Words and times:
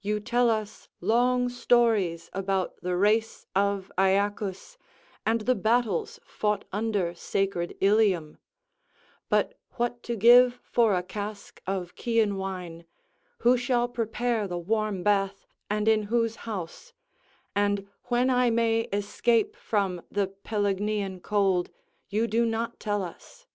["You 0.00 0.20
tell 0.20 0.50
us 0.50 0.88
long 1.00 1.48
stories 1.48 2.30
about 2.32 2.80
the 2.80 2.96
race 2.96 3.44
of 3.56 3.90
AEacus, 3.98 4.76
and 5.26 5.40
the 5.40 5.56
battles 5.56 6.20
fought 6.24 6.64
under 6.72 7.12
sacred 7.12 7.76
Ilium; 7.80 8.38
but 9.28 9.58
what 9.72 10.04
to 10.04 10.14
give 10.14 10.60
for 10.62 10.94
a 10.94 11.02
cask 11.02 11.60
of 11.66 11.96
Chian 11.96 12.36
wine, 12.36 12.84
who 13.38 13.56
shall 13.56 13.88
prepare 13.88 14.46
the 14.46 14.58
warm 14.58 15.02
bath, 15.02 15.44
and 15.68 15.88
in 15.88 16.04
whose 16.04 16.36
house, 16.46 16.92
and 17.56 17.88
when 18.04 18.30
I 18.30 18.50
may 18.50 18.82
escape 18.92 19.56
from 19.56 20.02
the 20.08 20.28
Pelignian 20.28 21.20
cold, 21.20 21.72
you 22.08 22.28
do 22.28 22.46
not 22.46 22.78
tell 22.78 23.02
us." 23.02 23.48